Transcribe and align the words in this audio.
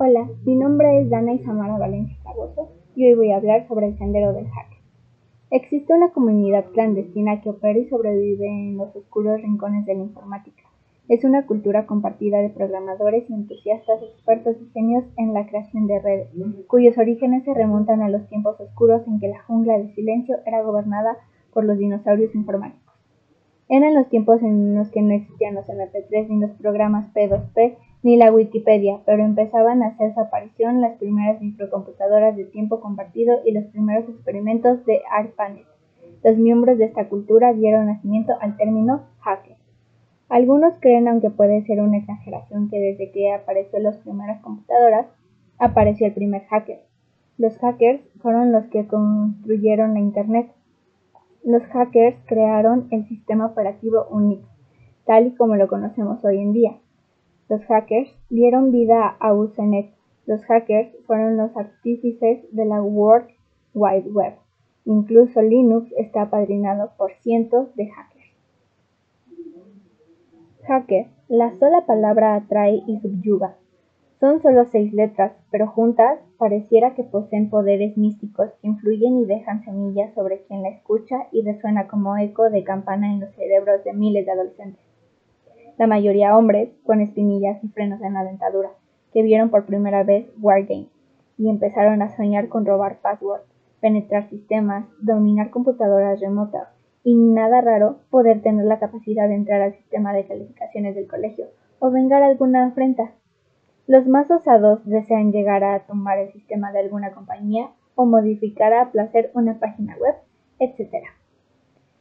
Hola, 0.00 0.28
mi 0.44 0.54
nombre 0.54 1.00
es 1.00 1.10
Dana 1.10 1.32
Isamara 1.32 1.76
Valencia 1.76 2.16
Caboso 2.22 2.70
y 2.94 3.06
hoy 3.06 3.14
voy 3.14 3.32
a 3.32 3.38
hablar 3.38 3.66
sobre 3.66 3.88
el 3.88 3.98
sendero 3.98 4.32
del 4.32 4.46
hacker. 4.46 4.78
Existe 5.50 5.92
una 5.92 6.12
comunidad 6.12 6.66
clandestina 6.66 7.40
que 7.40 7.50
opera 7.50 7.76
y 7.76 7.88
sobrevive 7.88 8.46
en 8.46 8.76
los 8.76 8.94
oscuros 8.94 9.42
rincones 9.42 9.86
de 9.86 9.96
la 9.96 10.04
informática. 10.04 10.62
Es 11.08 11.24
una 11.24 11.46
cultura 11.46 11.86
compartida 11.86 12.38
de 12.38 12.50
programadores 12.50 13.28
y 13.28 13.34
entusiastas 13.34 14.00
expertos 14.04 14.54
y 14.62 14.70
genios 14.70 15.02
en 15.16 15.34
la 15.34 15.48
creación 15.48 15.88
de 15.88 15.98
redes, 15.98 16.28
cuyos 16.68 16.96
orígenes 16.96 17.42
se 17.42 17.52
remontan 17.52 18.00
a 18.00 18.08
los 18.08 18.24
tiempos 18.28 18.60
oscuros 18.60 19.04
en 19.08 19.18
que 19.18 19.26
la 19.26 19.42
jungla 19.42 19.78
de 19.78 19.92
silencio 19.96 20.36
era 20.46 20.62
gobernada 20.62 21.16
por 21.52 21.64
los 21.64 21.76
dinosaurios 21.76 22.36
informáticos. 22.36 22.94
Eran 23.68 23.96
los 23.96 24.08
tiempos 24.08 24.42
en 24.42 24.76
los 24.76 24.92
que 24.92 25.02
no 25.02 25.12
existían 25.12 25.56
los 25.56 25.68
MP3 25.68 26.28
ni 26.28 26.38
los 26.38 26.52
programas 26.52 27.12
P2P 27.12 27.78
ni 28.02 28.16
la 28.16 28.32
Wikipedia, 28.32 29.00
pero 29.04 29.24
empezaban 29.24 29.82
a 29.82 29.88
hacer 29.88 30.14
su 30.14 30.20
aparición 30.20 30.80
las 30.80 30.96
primeras 30.98 31.40
microcomputadoras 31.40 32.36
de 32.36 32.44
tiempo 32.44 32.80
compartido 32.80 33.40
y 33.44 33.52
los 33.52 33.64
primeros 33.66 34.08
experimentos 34.08 34.84
de 34.86 35.02
ARPANET. 35.10 35.66
Los 36.22 36.36
miembros 36.36 36.78
de 36.78 36.86
esta 36.86 37.08
cultura 37.08 37.52
dieron 37.52 37.86
nacimiento 37.86 38.32
al 38.40 38.56
término 38.56 39.02
hacker. 39.20 39.56
Algunos 40.28 40.74
creen, 40.80 41.08
aunque 41.08 41.30
puede 41.30 41.64
ser 41.64 41.80
una 41.80 41.98
exageración, 41.98 42.68
que 42.68 42.78
desde 42.78 43.10
que 43.12 43.32
apareció 43.32 43.78
las 43.78 43.96
primeras 43.98 44.40
computadoras, 44.42 45.06
apareció 45.58 46.06
el 46.06 46.14
primer 46.14 46.44
hacker. 46.46 46.80
Los 47.38 47.56
hackers 47.58 48.02
fueron 48.20 48.52
los 48.52 48.66
que 48.66 48.86
construyeron 48.86 49.94
la 49.94 50.00
Internet. 50.00 50.50
Los 51.44 51.62
hackers 51.66 52.16
crearon 52.26 52.88
el 52.90 53.06
sistema 53.08 53.46
operativo 53.46 54.06
Unix, 54.10 54.44
tal 55.06 55.28
y 55.28 55.34
como 55.34 55.56
lo 55.56 55.68
conocemos 55.68 56.24
hoy 56.24 56.40
en 56.40 56.52
día. 56.52 56.78
Los 57.48 57.64
hackers 57.64 58.10
dieron 58.28 58.72
vida 58.72 59.16
a 59.20 59.32
Usenet. 59.32 59.90
Los 60.26 60.44
hackers 60.44 60.94
fueron 61.06 61.38
los 61.38 61.56
artífices 61.56 62.44
de 62.52 62.66
la 62.66 62.82
World 62.82 63.28
Wide 63.72 64.10
Web. 64.10 64.34
Incluso 64.84 65.40
Linux 65.40 65.90
está 65.96 66.22
apadrinado 66.22 66.90
por 66.98 67.12
cientos 67.22 67.74
de 67.74 67.88
hackers. 67.88 68.36
Hacker, 70.66 71.06
la 71.28 71.58
sola 71.58 71.86
palabra 71.86 72.34
atrae 72.34 72.82
y 72.86 73.00
subyuga. 73.00 73.56
Son 74.20 74.42
solo 74.42 74.66
seis 74.66 74.92
letras, 74.92 75.32
pero 75.50 75.68
juntas 75.68 76.20
pareciera 76.36 76.94
que 76.94 77.04
poseen 77.04 77.48
poderes 77.48 77.96
místicos 77.96 78.50
que 78.60 78.68
influyen 78.68 79.16
y 79.16 79.24
dejan 79.24 79.64
semillas 79.64 80.12
sobre 80.12 80.42
quien 80.42 80.62
la 80.62 80.68
escucha 80.68 81.28
y 81.32 81.40
resuena 81.40 81.88
como 81.88 82.18
eco 82.18 82.50
de 82.50 82.62
campana 82.62 83.10
en 83.10 83.20
los 83.20 83.34
cerebros 83.36 83.82
de 83.84 83.94
miles 83.94 84.26
de 84.26 84.32
adolescentes 84.32 84.87
la 85.78 85.86
mayoría 85.86 86.36
hombres 86.36 86.70
con 86.84 87.00
espinillas 87.00 87.62
y 87.62 87.68
frenos 87.68 88.02
en 88.02 88.14
la 88.14 88.24
dentadura, 88.24 88.70
que 89.12 89.22
vieron 89.22 89.48
por 89.48 89.64
primera 89.64 90.02
vez 90.02 90.28
Wargame 90.40 90.88
y 91.38 91.48
empezaron 91.48 92.02
a 92.02 92.14
soñar 92.16 92.48
con 92.48 92.66
robar 92.66 92.98
passwords, 93.00 93.44
penetrar 93.80 94.28
sistemas, 94.28 94.86
dominar 95.00 95.50
computadoras 95.50 96.20
remotas 96.20 96.68
y 97.04 97.14
nada 97.14 97.60
raro 97.60 98.00
poder 98.10 98.42
tener 98.42 98.66
la 98.66 98.80
capacidad 98.80 99.28
de 99.28 99.36
entrar 99.36 99.62
al 99.62 99.74
sistema 99.74 100.12
de 100.12 100.26
calificaciones 100.26 100.96
del 100.96 101.06
colegio 101.06 101.46
o 101.78 101.90
vengar 101.90 102.24
alguna 102.24 102.66
afrenta. 102.66 103.12
Los 103.86 104.06
más 104.06 104.30
osados 104.30 104.84
desean 104.84 105.32
llegar 105.32 105.62
a 105.62 105.86
tomar 105.86 106.18
el 106.18 106.32
sistema 106.32 106.72
de 106.72 106.80
alguna 106.80 107.12
compañía 107.12 107.70
o 107.94 108.04
modificar 108.04 108.72
a 108.72 108.90
placer 108.90 109.30
una 109.34 109.58
página 109.60 109.96
web, 109.96 110.16
etc. 110.58 111.04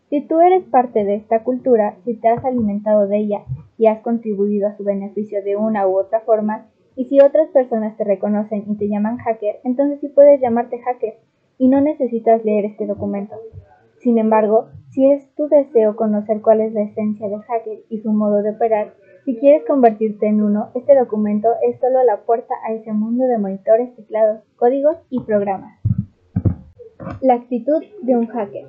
Si 0.09 0.21
tú 0.21 0.39
eres 0.39 0.63
parte 0.63 1.03
de 1.03 1.15
esta 1.15 1.43
cultura, 1.43 1.97
si 2.05 2.15
te 2.15 2.29
has 2.29 2.43
alimentado 2.45 3.07
de 3.07 3.17
ella 3.17 3.43
y 3.77 3.87
has 3.87 3.99
contribuido 4.01 4.69
a 4.69 4.77
su 4.77 4.85
beneficio 4.85 5.43
de 5.43 5.57
una 5.57 5.85
u 5.85 5.97
otra 5.97 6.21
forma, 6.21 6.67
y 6.95 7.05
si 7.05 7.19
otras 7.19 7.49
personas 7.49 7.95
te 7.97 8.05
reconocen 8.05 8.63
y 8.67 8.75
te 8.77 8.87
llaman 8.87 9.17
hacker, 9.17 9.59
entonces 9.63 9.99
sí 9.99 10.07
puedes 10.07 10.41
llamarte 10.41 10.79
hacker 10.79 11.15
y 11.57 11.67
no 11.67 11.81
necesitas 11.81 12.43
leer 12.45 12.65
este 12.65 12.87
documento. 12.87 13.35
Sin 13.99 14.17
embargo, 14.17 14.69
si 14.89 15.11
es 15.11 15.29
tu 15.35 15.47
deseo 15.49 15.95
conocer 15.95 16.41
cuál 16.41 16.61
es 16.61 16.73
la 16.73 16.83
esencia 16.83 17.27
del 17.27 17.41
hacker 17.41 17.79
y 17.89 17.99
su 17.99 18.11
modo 18.11 18.41
de 18.41 18.51
operar, 18.51 18.93
si 19.25 19.35
quieres 19.35 19.65
convertirte 19.67 20.27
en 20.27 20.41
uno, 20.41 20.69
este 20.73 20.95
documento 20.97 21.49
es 21.67 21.77
solo 21.79 22.01
la 22.03 22.21
puerta 22.21 22.53
a 22.65 22.73
ese 22.73 22.93
mundo 22.93 23.25
de 23.25 23.37
monitores, 23.37 23.93
teclados, 23.95 24.41
códigos 24.55 24.95
y 25.09 25.19
programas. 25.19 25.79
La 27.21 27.33
actitud 27.33 27.83
de 28.03 28.15
un 28.15 28.27
hacker. 28.27 28.67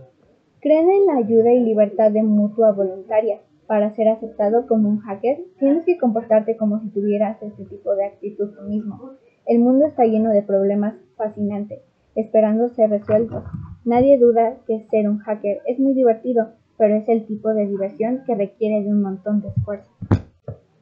Creen 0.61 0.91
en 0.91 1.07
la 1.07 1.19
ayuda 1.19 1.53
y 1.53 1.61
libertad 1.61 2.11
de 2.11 2.25
mutua 2.25 2.73
voluntaria. 2.73 3.39
Para 3.69 3.95
ser 3.95 4.09
aceptado 4.09 4.67
como 4.67 4.89
un 4.89 4.99
hacker, 4.99 5.39
tienes 5.61 5.85
que 5.85 5.99
comportarte 5.99 6.57
como 6.57 6.81
si 6.81 6.89
tuvieras 6.89 7.41
este 7.43 7.65
tipo 7.65 7.95
de 7.95 8.07
actitud 8.07 8.51
tú 8.57 8.63
mismo. 8.63 9.13
El 9.47 9.61
mundo 9.61 9.87
está 9.87 10.05
lleno 10.05 10.31
de 10.31 10.43
problemas 10.43 10.95
fascinantes, 11.17 11.81
esperando 12.17 12.69
ser 12.71 12.91
resueltos. 12.91 13.45
Nadie 13.85 14.19
duda 14.19 14.57
que 14.67 14.81
ser 14.91 15.09
un 15.09 15.19
hacker 15.19 15.61
es 15.67 15.79
muy 15.79 15.95
divertido, 15.95 16.49
pero 16.77 16.97
es 16.97 17.09
el 17.09 17.25
tipo 17.25 17.55
de 17.55 17.69
diversión 17.69 18.23
que 18.27 18.35
requiere 18.35 18.83
de 18.83 18.91
un 18.91 19.01
montón 19.01 19.41
de 19.43 19.49
esfuerzo. 19.49 19.93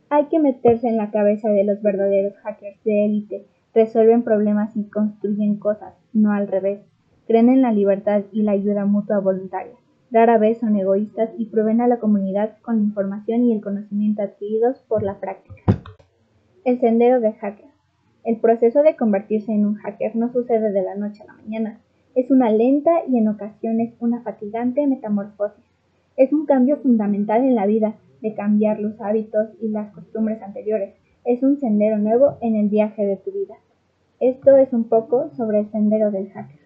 Hay 0.08 0.26
que 0.26 0.38
meterse 0.38 0.88
en 0.88 0.96
la 0.96 1.10
cabeza 1.10 1.50
de 1.50 1.64
los 1.64 1.82
verdaderos 1.82 2.34
hackers 2.36 2.82
de 2.82 3.04
élite. 3.04 3.46
Resuelven 3.74 4.22
problemas 4.22 4.74
y 4.74 4.88
construyen 4.88 5.58
cosas, 5.58 5.92
no 6.14 6.32
al 6.32 6.48
revés. 6.48 6.80
Creen 7.26 7.48
en 7.48 7.62
la 7.62 7.72
libertad 7.72 8.22
y 8.30 8.42
la 8.42 8.52
ayuda 8.52 8.84
mutua 8.84 9.18
voluntaria. 9.18 9.74
Rara 10.12 10.38
vez 10.38 10.58
son 10.58 10.76
egoístas 10.76 11.30
y 11.36 11.46
proveen 11.46 11.80
a 11.80 11.88
la 11.88 11.98
comunidad 11.98 12.58
con 12.62 12.76
la 12.76 12.82
información 12.84 13.42
y 13.42 13.52
el 13.52 13.60
conocimiento 13.60 14.22
adquiridos 14.22 14.78
por 14.86 15.02
la 15.02 15.18
práctica. 15.18 15.62
El 16.64 16.78
sendero 16.78 17.20
de 17.20 17.32
hacker. 17.32 17.66
El 18.22 18.36
proceso 18.36 18.82
de 18.82 18.94
convertirse 18.94 19.52
en 19.52 19.66
un 19.66 19.74
hacker 19.74 20.14
no 20.14 20.32
sucede 20.32 20.70
de 20.70 20.82
la 20.82 20.94
noche 20.94 21.24
a 21.24 21.26
la 21.26 21.34
mañana. 21.34 21.80
Es 22.14 22.30
una 22.30 22.50
lenta 22.50 22.92
y 23.08 23.18
en 23.18 23.26
ocasiones 23.26 23.94
una 23.98 24.22
fatigante 24.22 24.86
metamorfosis. 24.86 25.64
Es 26.16 26.32
un 26.32 26.46
cambio 26.46 26.76
fundamental 26.76 27.42
en 27.42 27.56
la 27.56 27.66
vida, 27.66 27.96
de 28.22 28.34
cambiar 28.34 28.80
los 28.80 29.00
hábitos 29.00 29.48
y 29.60 29.68
las 29.68 29.92
costumbres 29.92 30.40
anteriores. 30.42 30.94
Es 31.24 31.42
un 31.42 31.58
sendero 31.58 31.98
nuevo 31.98 32.38
en 32.40 32.54
el 32.54 32.68
viaje 32.68 33.04
de 33.04 33.16
tu 33.16 33.32
vida. 33.32 33.56
Esto 34.20 34.56
es 34.56 34.72
un 34.72 34.84
poco 34.84 35.30
sobre 35.36 35.60
el 35.60 35.70
sendero 35.70 36.10
del 36.10 36.30
hacker. 36.30 36.65